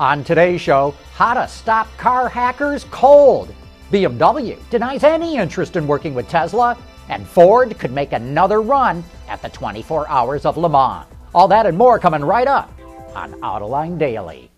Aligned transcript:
On 0.00 0.24
today's 0.24 0.60
show, 0.60 0.94
how 1.14 1.34
to 1.34 1.46
stop 1.46 1.86
car 1.98 2.26
hackers 2.26 2.84
cold. 2.90 3.54
BMW 3.90 4.58
denies 4.70 5.04
any 5.04 5.36
interest 5.36 5.76
in 5.76 5.86
working 5.86 6.14
with 6.14 6.28
Tesla, 6.30 6.78
and 7.10 7.26
Ford 7.26 7.78
could 7.78 7.92
make 7.92 8.14
another 8.14 8.62
run 8.62 9.04
at 9.28 9.42
the 9.42 9.50
24 9.50 10.08
Hours 10.08 10.46
of 10.46 10.56
Le 10.56 10.68
Mans. 10.68 11.06
All 11.34 11.46
that 11.48 11.66
and 11.66 11.76
more 11.76 11.98
coming 11.98 12.24
right 12.24 12.48
up 12.48 12.72
on 13.14 13.32
Autoline 13.42 13.98
Daily. 13.98 14.50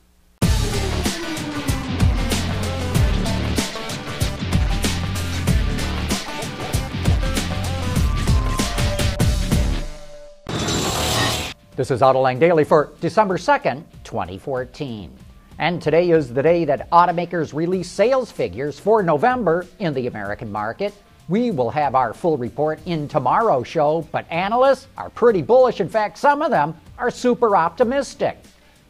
This 11.77 11.91
is 11.91 12.03
Autoline 12.03 12.39
Daily 12.39 12.63
for 12.63 12.93
December 13.01 13.37
2nd, 13.37 13.83
2014. 14.05 15.24
And 15.59 15.81
today 15.81 16.11
is 16.11 16.33
the 16.33 16.43
day 16.43 16.65
that 16.65 16.91
automakers 16.91 17.55
release 17.55 17.89
sales 17.89 18.31
figures 18.31 18.79
for 18.79 19.03
November 19.03 19.67
in 19.79 19.95
the 19.95 20.09
American 20.09 20.51
market. 20.51 20.93
We 21.29 21.53
will 21.53 21.71
have 21.71 21.95
our 21.95 22.13
full 22.13 22.37
report 22.37 22.81
in 22.87 23.09
tomorrow's 23.09 23.69
show, 23.69 24.07
but 24.13 24.31
analysts 24.31 24.89
are 24.99 25.11
pretty 25.11 25.43
bullish. 25.43 25.81
In 25.81 25.89
fact, 25.89 26.19
some 26.19 26.43
of 26.43 26.51
them 26.51 26.77
are 26.99 27.11
super 27.11 27.57
optimistic. 27.57 28.39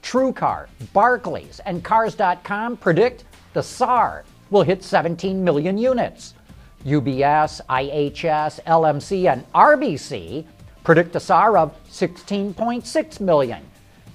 TrueCar, 0.03 0.67
Barclays, 0.93 1.61
and 1.67 1.85
Cars.com 1.85 2.79
predict 2.79 3.25
the 3.53 3.63
SAAR 3.63 4.25
will 4.51 4.63
hit 4.63 4.83
17 4.83 5.45
million 5.45 5.79
units. 5.79 6.35
UBS, 6.85 7.61
IHS, 7.69 8.63
LMC, 8.65 9.33
and 9.33 9.51
RBC 9.53 10.45
predict 10.83 11.17
a 11.17 11.21
SAAR 11.21 11.57
of 11.57 11.75
16.6 11.89 13.21
million. 13.21 13.63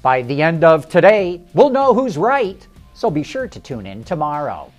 By 0.01 0.21
the 0.21 0.41
end 0.41 0.63
of 0.63 0.87
today, 0.87 1.41
we'll 1.53 1.69
know 1.69 1.93
who's 1.93 2.17
right, 2.17 2.65
so 2.93 3.11
be 3.11 3.21
sure 3.21 3.49
to 3.49 3.59
tune 3.59 3.85
in 3.85 4.05
tomorrow. 4.05 4.71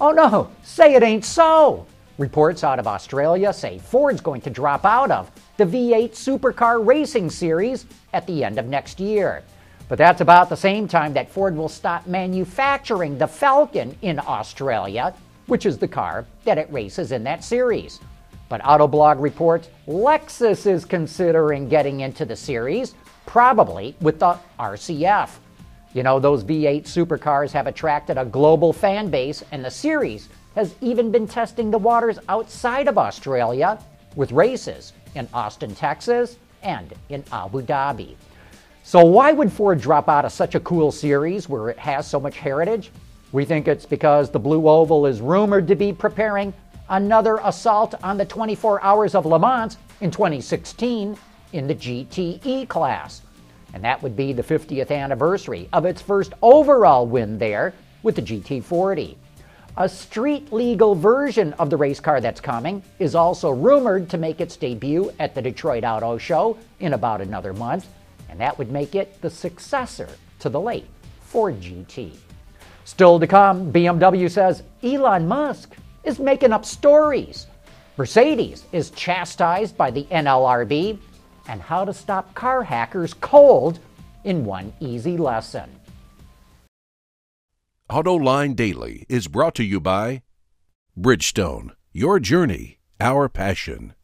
Oh 0.00 0.12
no, 0.12 0.48
say 0.62 0.94
it 0.94 1.02
ain't 1.02 1.24
so! 1.24 1.86
Reports 2.18 2.62
out 2.62 2.78
of 2.78 2.86
Australia 2.86 3.52
say 3.52 3.78
Ford's 3.78 4.20
going 4.20 4.42
to 4.42 4.50
drop 4.50 4.84
out 4.84 5.10
of 5.10 5.30
the 5.56 5.64
V8 5.64 6.12
Supercar 6.12 6.86
Racing 6.86 7.30
Series 7.30 7.86
at 8.12 8.26
the 8.28 8.44
end 8.44 8.58
of 8.58 8.66
next 8.66 9.00
year. 9.00 9.42
But 9.88 9.98
that's 9.98 10.20
about 10.20 10.48
the 10.48 10.56
same 10.56 10.86
time 10.86 11.14
that 11.14 11.30
Ford 11.30 11.56
will 11.56 11.68
stop 11.68 12.06
manufacturing 12.06 13.18
the 13.18 13.26
Falcon 13.26 13.96
in 14.02 14.20
Australia, 14.20 15.12
which 15.46 15.66
is 15.66 15.78
the 15.78 15.88
car 15.88 16.26
that 16.44 16.58
it 16.58 16.72
races 16.72 17.10
in 17.10 17.24
that 17.24 17.42
series. 17.42 17.98
But 18.48 18.62
Autoblog 18.62 19.20
reports 19.20 19.68
Lexus 19.88 20.64
is 20.64 20.84
considering 20.84 21.68
getting 21.68 22.00
into 22.00 22.24
the 22.24 22.36
series, 22.36 22.94
probably 23.26 23.94
with 24.00 24.18
the 24.18 24.38
RCF. 24.58 25.30
You 25.92 26.02
know, 26.02 26.20
those 26.20 26.44
V8 26.44 26.84
supercars 26.84 27.50
have 27.52 27.66
attracted 27.66 28.16
a 28.16 28.24
global 28.24 28.72
fan 28.72 29.10
base, 29.10 29.42
and 29.50 29.64
the 29.64 29.70
series 29.70 30.28
has 30.54 30.74
even 30.80 31.10
been 31.10 31.26
testing 31.26 31.70
the 31.70 31.78
waters 31.78 32.18
outside 32.28 32.88
of 32.88 32.98
Australia 32.98 33.78
with 34.16 34.32
races 34.32 34.92
in 35.14 35.28
Austin, 35.34 35.74
Texas, 35.74 36.36
and 36.62 36.92
in 37.08 37.24
Abu 37.32 37.62
Dhabi. 37.62 38.14
So, 38.82 39.04
why 39.04 39.32
would 39.32 39.52
Ford 39.52 39.80
drop 39.80 40.08
out 40.08 40.24
of 40.24 40.32
such 40.32 40.54
a 40.54 40.60
cool 40.60 40.90
series 40.90 41.48
where 41.48 41.70
it 41.70 41.78
has 41.78 42.06
so 42.06 42.18
much 42.18 42.36
heritage? 42.36 42.90
We 43.32 43.44
think 43.44 43.68
it's 43.68 43.86
because 43.86 44.30
the 44.30 44.38
Blue 44.38 44.68
Oval 44.68 45.06
is 45.06 45.20
rumored 45.20 45.68
to 45.68 45.76
be 45.76 45.92
preparing 45.92 46.52
another 46.88 47.38
assault 47.44 47.94
on 48.02 48.16
the 48.16 48.24
24 48.24 48.82
Hours 48.82 49.14
of 49.14 49.26
Le 49.26 49.38
Mans 49.38 49.76
in 50.00 50.10
2016 50.10 51.16
in 51.52 51.66
the 51.66 51.74
GTE 51.74 52.68
class. 52.68 53.22
And 53.72 53.84
that 53.84 54.02
would 54.02 54.16
be 54.16 54.32
the 54.32 54.42
50th 54.42 54.90
anniversary 54.90 55.68
of 55.72 55.84
its 55.84 56.02
first 56.02 56.32
overall 56.42 57.06
win 57.06 57.38
there 57.38 57.72
with 58.02 58.16
the 58.16 58.22
GT40. 58.22 59.16
A 59.76 59.88
street 59.88 60.52
legal 60.52 60.94
version 60.94 61.52
of 61.54 61.70
the 61.70 61.76
race 61.76 62.00
car 62.00 62.20
that's 62.20 62.40
coming 62.40 62.82
is 62.98 63.14
also 63.14 63.50
rumored 63.50 64.10
to 64.10 64.18
make 64.18 64.40
its 64.40 64.56
debut 64.56 65.12
at 65.18 65.34
the 65.34 65.42
Detroit 65.42 65.84
Auto 65.84 66.18
Show 66.18 66.58
in 66.80 66.92
about 66.92 67.20
another 67.20 67.52
month, 67.52 67.86
and 68.28 68.40
that 68.40 68.58
would 68.58 68.72
make 68.72 68.94
it 68.94 69.20
the 69.22 69.30
successor 69.30 70.08
to 70.40 70.48
the 70.48 70.60
late 70.60 70.86
Ford 71.20 71.60
GT. 71.60 72.16
Still 72.84 73.20
to 73.20 73.26
come, 73.26 73.72
BMW 73.72 74.28
says 74.28 74.64
Elon 74.82 75.28
Musk 75.28 75.76
is 76.02 76.18
making 76.18 76.52
up 76.52 76.64
stories. 76.64 77.46
Mercedes 77.96 78.64
is 78.72 78.90
chastised 78.90 79.76
by 79.76 79.90
the 79.92 80.04
NLRB, 80.04 80.98
and 81.50 81.60
how 81.60 81.84
to 81.84 81.92
stop 81.92 82.32
car 82.34 82.62
hackers 82.62 83.12
cold 83.14 83.80
in 84.22 84.44
one 84.44 84.72
easy 84.78 85.16
lesson. 85.16 85.68
Autoline 87.90 88.54
Daily 88.54 89.04
is 89.08 89.26
brought 89.26 89.56
to 89.56 89.64
you 89.64 89.80
by 89.80 90.22
Bridgestone, 90.96 91.72
your 91.92 92.20
journey, 92.20 92.78
our 93.00 93.28
passion, 93.28 93.94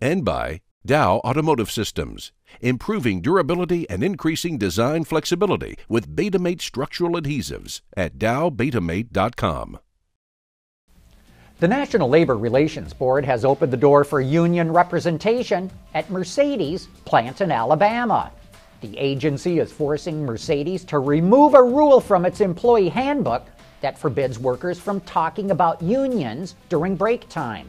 and 0.00 0.24
by 0.24 0.60
Dow 0.86 1.16
Automotive 1.24 1.72
Systems, 1.72 2.30
improving 2.60 3.20
durability 3.20 3.88
and 3.90 4.04
increasing 4.04 4.56
design 4.56 5.02
flexibility 5.02 5.76
with 5.88 6.14
Betamate 6.14 6.60
structural 6.60 7.20
adhesives 7.20 7.80
at 7.96 8.16
dowbetamate.com. 8.18 9.80
The 11.62 11.68
National 11.68 12.08
Labor 12.08 12.36
Relations 12.36 12.92
Board 12.92 13.24
has 13.24 13.44
opened 13.44 13.72
the 13.72 13.76
door 13.76 14.02
for 14.02 14.20
union 14.20 14.72
representation 14.72 15.70
at 15.94 16.10
Mercedes 16.10 16.88
plant 17.04 17.40
in 17.40 17.52
Alabama. 17.52 18.32
The 18.80 18.98
agency 18.98 19.60
is 19.60 19.70
forcing 19.70 20.26
Mercedes 20.26 20.82
to 20.86 20.98
remove 20.98 21.54
a 21.54 21.62
rule 21.62 22.00
from 22.00 22.24
its 22.24 22.40
employee 22.40 22.88
handbook 22.88 23.46
that 23.80 23.96
forbids 23.96 24.40
workers 24.40 24.80
from 24.80 25.02
talking 25.02 25.52
about 25.52 25.80
unions 25.80 26.56
during 26.68 26.96
break 26.96 27.28
time. 27.28 27.68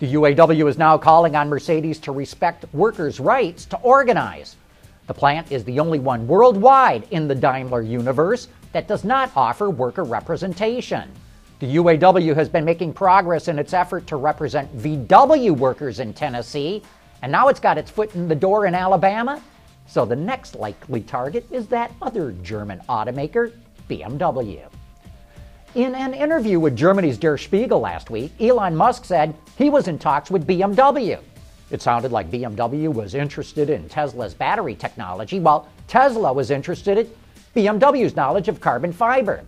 The 0.00 0.14
UAW 0.14 0.68
is 0.68 0.76
now 0.76 0.98
calling 0.98 1.36
on 1.36 1.48
Mercedes 1.48 2.00
to 2.00 2.10
respect 2.10 2.64
workers' 2.74 3.20
rights 3.20 3.66
to 3.66 3.76
organize. 3.82 4.56
The 5.06 5.14
plant 5.14 5.52
is 5.52 5.62
the 5.62 5.78
only 5.78 6.00
one 6.00 6.26
worldwide 6.26 7.06
in 7.12 7.28
the 7.28 7.36
Daimler 7.36 7.82
universe 7.82 8.48
that 8.72 8.88
does 8.88 9.04
not 9.04 9.30
offer 9.36 9.70
worker 9.70 10.02
representation. 10.02 11.08
The 11.60 11.74
UAW 11.74 12.36
has 12.36 12.48
been 12.48 12.64
making 12.64 12.92
progress 12.92 13.48
in 13.48 13.58
its 13.58 13.72
effort 13.72 14.06
to 14.06 14.16
represent 14.16 14.76
VW 14.78 15.56
workers 15.56 15.98
in 15.98 16.14
Tennessee, 16.14 16.84
and 17.20 17.32
now 17.32 17.48
it's 17.48 17.58
got 17.58 17.76
its 17.76 17.90
foot 17.90 18.14
in 18.14 18.28
the 18.28 18.34
door 18.36 18.66
in 18.66 18.76
Alabama. 18.76 19.42
So 19.88 20.04
the 20.04 20.14
next 20.14 20.54
likely 20.54 21.00
target 21.00 21.48
is 21.50 21.66
that 21.68 21.90
other 22.00 22.30
German 22.44 22.80
automaker, 22.88 23.52
BMW. 23.90 24.68
In 25.74 25.96
an 25.96 26.14
interview 26.14 26.60
with 26.60 26.76
Germany's 26.76 27.18
Der 27.18 27.36
Spiegel 27.36 27.80
last 27.80 28.08
week, 28.08 28.32
Elon 28.40 28.76
Musk 28.76 29.04
said 29.04 29.34
he 29.56 29.68
was 29.68 29.88
in 29.88 29.98
talks 29.98 30.30
with 30.30 30.46
BMW. 30.46 31.20
It 31.72 31.82
sounded 31.82 32.12
like 32.12 32.30
BMW 32.30 32.92
was 32.92 33.16
interested 33.16 33.68
in 33.68 33.88
Tesla's 33.88 34.32
battery 34.32 34.76
technology, 34.76 35.40
while 35.40 35.68
Tesla 35.88 36.32
was 36.32 36.52
interested 36.52 36.98
in 36.98 37.10
BMW's 37.56 38.14
knowledge 38.14 38.46
of 38.46 38.60
carbon 38.60 38.92
fiber. 38.92 39.42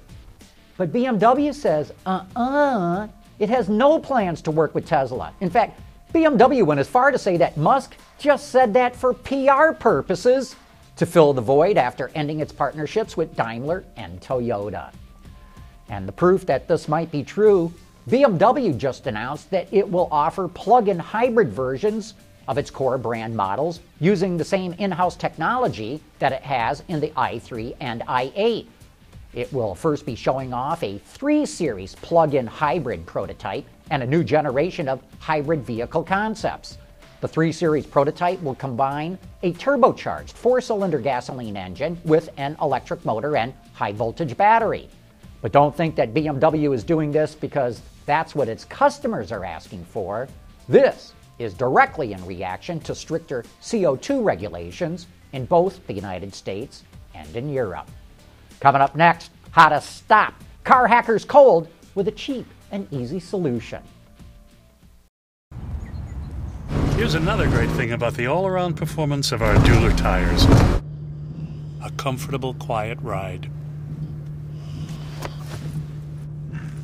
But 0.80 0.92
BMW 0.92 1.54
says, 1.54 1.92
uh 2.06 2.24
uh 2.34 3.06
it 3.38 3.50
has 3.50 3.68
no 3.68 3.98
plans 3.98 4.40
to 4.40 4.50
work 4.50 4.74
with 4.74 4.86
Tesla. 4.86 5.34
In 5.42 5.50
fact, 5.50 5.78
BMW 6.14 6.64
went 6.64 6.80
as 6.80 6.88
far 6.88 7.10
to 7.10 7.18
say 7.18 7.36
that 7.36 7.58
Musk 7.58 7.96
just 8.18 8.48
said 8.48 8.72
that 8.72 8.96
for 8.96 9.12
PR 9.12 9.74
purposes 9.78 10.56
to 10.96 11.04
fill 11.04 11.34
the 11.34 11.42
void 11.42 11.76
after 11.76 12.10
ending 12.14 12.40
its 12.40 12.50
partnerships 12.50 13.14
with 13.14 13.36
Daimler 13.36 13.84
and 13.98 14.22
Toyota. 14.22 14.90
And 15.90 16.08
the 16.08 16.12
proof 16.12 16.46
that 16.46 16.66
this 16.66 16.88
might 16.88 17.10
be 17.10 17.24
true 17.24 17.70
BMW 18.08 18.74
just 18.74 19.06
announced 19.06 19.50
that 19.50 19.68
it 19.70 19.86
will 19.86 20.08
offer 20.10 20.48
plug 20.48 20.88
in 20.88 20.98
hybrid 20.98 21.52
versions 21.52 22.14
of 22.48 22.56
its 22.56 22.70
core 22.70 22.96
brand 22.96 23.36
models 23.36 23.80
using 24.00 24.38
the 24.38 24.44
same 24.46 24.72
in 24.78 24.90
house 24.90 25.14
technology 25.14 26.00
that 26.20 26.32
it 26.32 26.42
has 26.42 26.82
in 26.88 27.00
the 27.00 27.08
i3 27.08 27.76
and 27.80 28.00
i8. 28.08 28.66
It 29.32 29.52
will 29.52 29.76
first 29.76 30.06
be 30.06 30.16
showing 30.16 30.52
off 30.52 30.82
a 30.82 30.98
3 30.98 31.46
Series 31.46 31.94
plug 31.96 32.34
in 32.34 32.46
hybrid 32.46 33.06
prototype 33.06 33.64
and 33.90 34.02
a 34.02 34.06
new 34.06 34.24
generation 34.24 34.88
of 34.88 35.02
hybrid 35.20 35.62
vehicle 35.62 36.02
concepts. 36.02 36.78
The 37.20 37.28
3 37.28 37.52
Series 37.52 37.86
prototype 37.86 38.42
will 38.42 38.56
combine 38.56 39.18
a 39.44 39.52
turbocharged 39.52 40.32
four 40.32 40.60
cylinder 40.60 40.98
gasoline 40.98 41.56
engine 41.56 41.96
with 42.04 42.30
an 42.38 42.56
electric 42.60 43.04
motor 43.04 43.36
and 43.36 43.54
high 43.72 43.92
voltage 43.92 44.36
battery. 44.36 44.88
But 45.42 45.52
don't 45.52 45.76
think 45.76 45.94
that 45.94 46.12
BMW 46.12 46.74
is 46.74 46.82
doing 46.82 47.12
this 47.12 47.34
because 47.34 47.82
that's 48.06 48.34
what 48.34 48.48
its 48.48 48.64
customers 48.64 49.30
are 49.30 49.44
asking 49.44 49.84
for. 49.84 50.28
This 50.68 51.12
is 51.38 51.54
directly 51.54 52.14
in 52.14 52.26
reaction 52.26 52.80
to 52.80 52.94
stricter 52.96 53.44
CO2 53.62 54.24
regulations 54.24 55.06
in 55.32 55.44
both 55.44 55.86
the 55.86 55.94
United 55.94 56.34
States 56.34 56.82
and 57.14 57.36
in 57.36 57.48
Europe. 57.48 57.88
Coming 58.60 58.82
up 58.82 58.94
next, 58.94 59.30
how 59.52 59.70
to 59.70 59.80
stop 59.80 60.34
car 60.64 60.86
hackers 60.86 61.24
cold 61.24 61.68
with 61.94 62.08
a 62.08 62.12
cheap 62.12 62.46
and 62.70 62.86
easy 62.92 63.18
solution. 63.18 63.82
Here's 66.94 67.14
another 67.14 67.48
great 67.48 67.70
thing 67.70 67.92
about 67.92 68.14
the 68.14 68.26
all 68.26 68.46
around 68.46 68.74
performance 68.74 69.32
of 69.32 69.40
our 69.40 69.54
Dueler 69.56 69.96
tires 69.96 70.44
a 71.82 71.90
comfortable, 71.92 72.52
quiet 72.54 72.98
ride. 73.00 73.50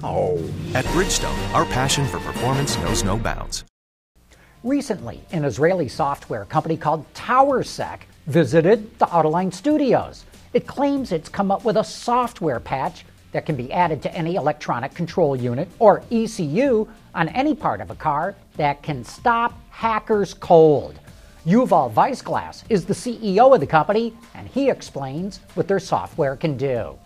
Oh. 0.02 0.38
At 0.74 0.86
Bridgestone, 0.86 1.52
our 1.52 1.66
passion 1.66 2.06
for 2.06 2.18
performance 2.20 2.78
knows 2.78 3.04
no 3.04 3.18
bounds. 3.18 3.64
Recently, 4.62 5.20
an 5.32 5.44
Israeli 5.44 5.88
software 5.88 6.46
company 6.46 6.78
called 6.78 7.04
TowerSec 7.12 8.00
visited 8.26 8.98
the 8.98 9.06
Autoline 9.06 9.52
studios. 9.52 10.24
It 10.52 10.66
claims 10.66 11.12
it's 11.12 11.28
come 11.28 11.50
up 11.50 11.64
with 11.64 11.76
a 11.76 11.84
software 11.84 12.60
patch 12.60 13.04
that 13.32 13.44
can 13.44 13.56
be 13.56 13.72
added 13.72 14.02
to 14.02 14.14
any 14.14 14.36
electronic 14.36 14.94
control 14.94 15.36
unit 15.36 15.68
or 15.78 16.02
ECU 16.10 16.88
on 17.14 17.28
any 17.30 17.54
part 17.54 17.80
of 17.80 17.90
a 17.90 17.94
car 17.94 18.34
that 18.56 18.82
can 18.82 19.04
stop 19.04 19.58
hackers 19.70 20.32
cold. 20.32 20.98
Yuval 21.46 21.92
Weisglass 21.92 22.64
is 22.68 22.84
the 22.84 22.94
CEO 22.94 23.54
of 23.54 23.60
the 23.60 23.66
company, 23.66 24.12
and 24.34 24.48
he 24.48 24.70
explains 24.70 25.40
what 25.54 25.68
their 25.68 25.78
software 25.78 26.34
can 26.34 26.56
do. 26.56 26.98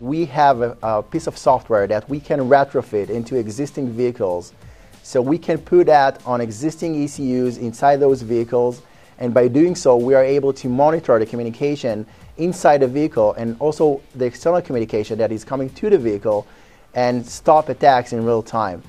We 0.00 0.24
have 0.26 0.60
a, 0.60 0.76
a 0.82 1.02
piece 1.02 1.26
of 1.26 1.38
software 1.38 1.86
that 1.86 2.08
we 2.08 2.18
can 2.18 2.40
retrofit 2.40 3.08
into 3.08 3.36
existing 3.36 3.90
vehicles. 3.90 4.52
So 5.02 5.22
we 5.22 5.38
can 5.38 5.58
put 5.58 5.86
that 5.86 6.20
on 6.26 6.40
existing 6.40 7.02
ECUs 7.02 7.58
inside 7.58 8.00
those 8.00 8.22
vehicles, 8.22 8.82
and 9.18 9.32
by 9.32 9.46
doing 9.46 9.76
so, 9.76 9.96
we 9.96 10.14
are 10.14 10.24
able 10.24 10.52
to 10.54 10.68
monitor 10.68 11.18
the 11.18 11.26
communication 11.26 12.06
inside 12.36 12.78
the 12.78 12.88
vehicle 12.88 13.34
and 13.34 13.56
also 13.60 14.00
the 14.14 14.24
external 14.24 14.62
communication 14.62 15.18
that 15.18 15.32
is 15.32 15.44
coming 15.44 15.68
to 15.70 15.90
the 15.90 15.98
vehicle 15.98 16.46
and 16.94 17.26
stop 17.26 17.68
attacks 17.68 18.12
in 18.12 18.24
real 18.24 18.42
time. 18.42 18.82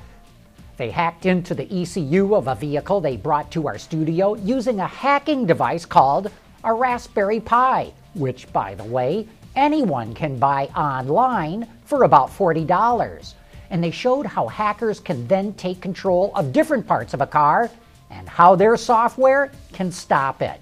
They 0.78 0.90
hacked 0.90 1.26
into 1.26 1.54
the 1.54 1.82
ECU 1.82 2.36
of 2.36 2.48
a 2.48 2.56
vehicle 2.56 3.00
they 3.00 3.16
brought 3.16 3.52
to 3.52 3.68
our 3.68 3.78
studio 3.78 4.36
using 4.36 4.80
a 4.80 4.88
hacking 4.88 5.46
device 5.46 5.86
called 5.86 6.32
a 6.64 6.74
Raspberry 6.74 7.40
Pi, 7.40 7.94
which, 8.16 8.52
by 8.52 8.74
the 8.76 8.84
way, 8.84 9.28
anyone 9.56 10.14
can 10.14 10.40
buy 10.40 10.66
online 10.76 11.68
for 11.86 12.04
about 12.04 12.30
$40. 12.30 13.34
And 13.70 13.84
they 13.84 13.92
showed 13.92 14.26
how 14.26 14.48
hackers 14.48 15.00
can 15.00 15.28
then 15.28 15.54
take 15.54 15.82
control 15.82 16.32
of 16.36 16.54
different 16.54 16.88
parts 16.88 17.14
of 17.14 17.22
a 17.22 17.28
car 17.28 17.70
and 18.10 18.28
how 18.28 18.56
their 18.56 18.78
software 18.78 19.52
can 19.74 19.92
stop 19.92 20.42
it. 20.42 20.60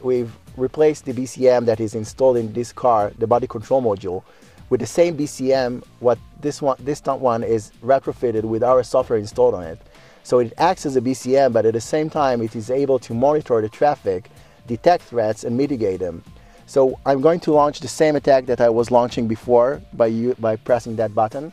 We've 0.00 0.32
replaced 0.56 1.04
the 1.04 1.12
BCM 1.12 1.66
that 1.66 1.80
is 1.80 1.94
installed 1.94 2.36
in 2.36 2.52
this 2.52 2.72
car, 2.72 3.12
the 3.18 3.26
body 3.26 3.46
control 3.46 3.82
module, 3.82 4.22
with 4.70 4.80
the 4.80 4.86
same 4.86 5.16
BCM, 5.16 5.84
what 6.00 6.18
this 6.40 6.62
one, 6.62 6.76
this 6.80 7.00
one 7.00 7.42
is 7.42 7.72
retrofitted 7.82 8.44
with 8.44 8.62
our 8.62 8.82
software 8.82 9.18
installed 9.18 9.54
on 9.54 9.64
it. 9.64 9.80
So 10.22 10.38
it 10.38 10.54
acts 10.56 10.86
as 10.86 10.96
a 10.96 11.00
BCM, 11.00 11.52
but 11.52 11.66
at 11.66 11.74
the 11.74 11.80
same 11.80 12.08
time, 12.08 12.40
it 12.40 12.56
is 12.56 12.70
able 12.70 12.98
to 13.00 13.12
monitor 13.12 13.60
the 13.60 13.68
traffic, 13.68 14.30
detect 14.66 15.04
threats, 15.04 15.44
and 15.44 15.56
mitigate 15.56 16.00
them. 16.00 16.24
So 16.66 16.98
I'm 17.04 17.20
going 17.20 17.40
to 17.40 17.52
launch 17.52 17.80
the 17.80 17.88
same 17.88 18.16
attack 18.16 18.46
that 18.46 18.60
I 18.60 18.70
was 18.70 18.90
launching 18.90 19.28
before 19.28 19.82
by, 19.92 20.06
you, 20.06 20.34
by 20.38 20.56
pressing 20.56 20.96
that 20.96 21.14
button. 21.14 21.52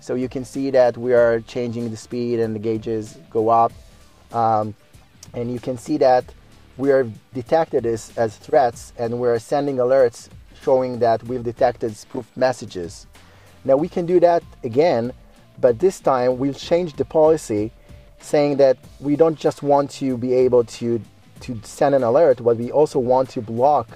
So 0.00 0.14
you 0.14 0.28
can 0.28 0.44
see 0.44 0.70
that 0.70 0.98
we 0.98 1.14
are 1.14 1.40
changing 1.40 1.90
the 1.90 1.96
speed 1.96 2.40
and 2.40 2.54
the 2.54 2.58
gauges 2.58 3.18
go 3.30 3.48
up. 3.48 3.72
Um, 4.32 4.74
and 5.32 5.50
you 5.50 5.60
can 5.60 5.78
see 5.78 5.96
that 5.98 6.24
we 6.76 6.90
are 6.90 7.10
detected 7.34 7.86
as, 7.86 8.12
as 8.16 8.36
threats 8.36 8.92
and 8.98 9.18
we're 9.18 9.38
sending 9.38 9.76
alerts 9.76 10.28
showing 10.62 10.98
that 10.98 11.22
we've 11.24 11.44
detected 11.44 11.96
spoofed 11.96 12.36
messages. 12.36 13.06
Now 13.64 13.76
we 13.76 13.88
can 13.88 14.06
do 14.06 14.20
that 14.20 14.42
again, 14.64 15.12
but 15.60 15.78
this 15.78 16.00
time 16.00 16.38
we'll 16.38 16.54
change 16.54 16.94
the 16.94 17.04
policy 17.04 17.72
saying 18.20 18.56
that 18.58 18.78
we 19.00 19.16
don't 19.16 19.38
just 19.38 19.62
want 19.62 19.90
to 19.90 20.16
be 20.16 20.32
able 20.34 20.64
to, 20.64 21.00
to 21.40 21.60
send 21.62 21.94
an 21.94 22.02
alert, 22.02 22.42
but 22.42 22.56
we 22.56 22.70
also 22.70 22.98
want 22.98 23.28
to 23.30 23.40
block 23.40 23.88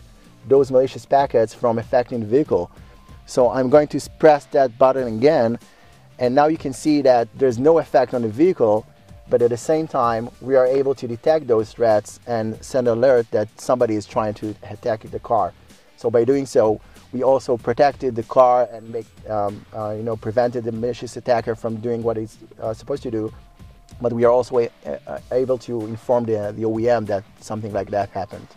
those 0.47 0.71
malicious 0.71 1.07
packets 1.07 1.55
from 1.55 1.79
affecting 1.79 2.21
the 2.21 2.27
vehicle. 2.27 2.71
So 3.27 3.51
I'm 3.51 3.71
going 3.71 3.89
to 3.89 4.01
press 4.19 4.45
that 4.47 4.77
button 4.79 5.09
again, 5.17 5.59
and 6.19 6.35
now 6.35 6.47
you 6.47 6.59
can 6.59 6.73
see 6.73 7.03
that 7.03 7.29
there's 7.37 7.59
no 7.59 7.79
effect 7.79 8.15
on 8.15 8.23
the 8.23 8.29
vehicle, 8.29 8.87
but 9.29 9.43
at 9.43 9.51
the 9.51 9.57
same 9.57 9.87
time, 9.87 10.29
we 10.41 10.55
are 10.55 10.67
able 10.67 10.95
to 10.95 11.09
detect 11.09 11.47
those 11.47 11.73
threats 11.73 12.21
and 12.27 12.63
send 12.63 12.89
an 12.89 12.99
alert 12.99 13.31
that 13.31 13.49
somebody 13.61 13.95
is 13.95 14.07
trying 14.07 14.35
to 14.35 14.55
attack 14.71 15.01
the 15.03 15.19
car. 15.19 15.53
So 15.97 16.11
by 16.11 16.25
doing 16.25 16.47
so, 16.47 16.81
we 17.13 17.23
also 17.23 17.57
protected 17.57 18.17
the 18.17 18.25
car 18.25 18.69
and 18.73 18.91
make, 18.91 19.07
um, 19.31 19.65
uh, 19.75 19.95
you 19.97 20.03
know, 20.03 20.17
prevented 20.17 20.65
the 20.65 20.73
malicious 20.73 21.17
attacker 21.17 21.55
from 21.55 21.77
doing 21.77 22.03
what 22.03 22.17
he's 22.17 22.39
uh, 22.61 22.75
supposed 22.75 23.03
to 23.05 23.11
do. 23.11 23.33
But 24.01 24.13
we 24.13 24.25
are 24.25 24.33
also 24.33 24.59
a, 24.59 24.71
a, 24.85 25.21
able 25.31 25.57
to 25.59 25.87
inform 25.87 26.25
the, 26.25 26.53
the 26.57 26.65
OEM 26.65 27.07
that 27.07 27.23
something 27.41 27.73
like 27.73 27.91
that 27.91 28.11
happened. 28.11 28.49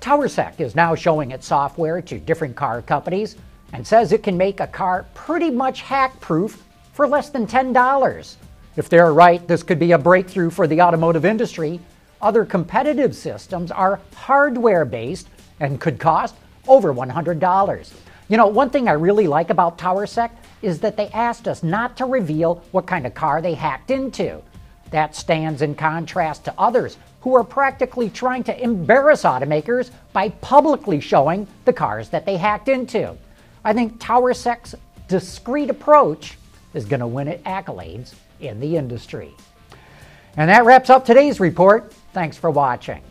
TowerSec 0.00 0.60
is 0.60 0.74
now 0.74 0.94
showing 0.94 1.30
its 1.30 1.46
software 1.46 2.00
to 2.00 2.18
different 2.18 2.56
car 2.56 2.80
companies 2.80 3.36
and 3.72 3.86
says 3.86 4.12
it 4.12 4.22
can 4.22 4.36
make 4.36 4.60
a 4.60 4.66
car 4.66 5.06
pretty 5.14 5.50
much 5.50 5.82
hack 5.82 6.18
proof 6.20 6.64
for 6.92 7.06
less 7.06 7.28
than 7.28 7.46
$10. 7.46 8.36
If 8.76 8.90
they're 8.90 9.12
right, 9.12 9.46
this 9.48 9.62
could 9.62 9.78
be 9.78 9.92
a 9.92 9.98
breakthrough 9.98 10.50
for 10.50 10.66
the 10.66 10.82
automotive 10.82 11.24
industry. 11.24 11.80
Other 12.20 12.44
competitive 12.44 13.16
systems 13.16 13.70
are 13.70 14.00
hardware 14.14 14.84
based 14.84 15.28
and 15.60 15.80
could 15.80 15.98
cost 15.98 16.34
over 16.68 16.92
$100. 16.92 17.92
You 18.28 18.36
know, 18.36 18.48
one 18.48 18.68
thing 18.68 18.86
I 18.86 18.92
really 18.92 19.26
like 19.28 19.48
about 19.48 19.78
TowerSec 19.78 20.30
is 20.60 20.80
that 20.80 20.98
they 20.98 21.08
asked 21.08 21.48
us 21.48 21.62
not 21.62 21.96
to 21.96 22.04
reveal 22.04 22.62
what 22.72 22.86
kind 22.86 23.06
of 23.06 23.14
car 23.14 23.40
they 23.40 23.54
hacked 23.54 23.90
into. 23.90 24.42
That 24.90 25.16
stands 25.16 25.62
in 25.62 25.74
contrast 25.74 26.44
to 26.44 26.54
others 26.58 26.98
who 27.20 27.34
are 27.34 27.44
practically 27.44 28.10
trying 28.10 28.44
to 28.44 28.62
embarrass 28.62 29.22
automakers 29.22 29.90
by 30.12 30.28
publicly 30.28 31.00
showing 31.00 31.46
the 31.64 31.72
cars 31.72 32.10
that 32.10 32.26
they 32.26 32.36
hacked 32.36 32.68
into. 32.68 33.16
I 33.64 33.72
think 33.72 33.98
TowerSec's 33.98 34.74
discreet 35.08 35.70
approach 35.70 36.36
is 36.74 36.84
going 36.84 37.00
to 37.00 37.06
win 37.06 37.28
it 37.28 37.42
accolades 37.44 38.14
in 38.40 38.60
the 38.60 38.76
industry. 38.76 39.34
And 40.36 40.50
that 40.50 40.64
wraps 40.64 40.90
up 40.90 41.04
today's 41.04 41.40
report. 41.40 41.92
Thanks 42.12 42.36
for 42.36 42.50
watching. 42.50 43.02